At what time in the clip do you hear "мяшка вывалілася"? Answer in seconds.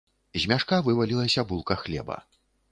0.51-1.45